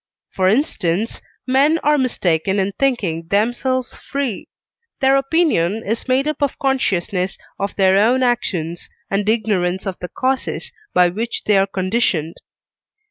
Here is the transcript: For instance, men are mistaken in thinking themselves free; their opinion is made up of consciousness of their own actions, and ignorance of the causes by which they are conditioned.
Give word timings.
For 0.31 0.47
instance, 0.49 1.21
men 1.45 1.77
are 1.83 1.95
mistaken 1.99 2.57
in 2.57 2.71
thinking 2.71 3.27
themselves 3.27 3.93
free; 3.93 4.49
their 4.99 5.15
opinion 5.15 5.83
is 5.85 6.07
made 6.07 6.27
up 6.27 6.41
of 6.41 6.57
consciousness 6.57 7.37
of 7.59 7.75
their 7.75 7.97
own 7.97 8.23
actions, 8.23 8.89
and 9.11 9.29
ignorance 9.29 9.85
of 9.85 9.99
the 9.99 10.09
causes 10.09 10.71
by 10.95 11.09
which 11.09 11.43
they 11.43 11.55
are 11.55 11.67
conditioned. 11.67 12.37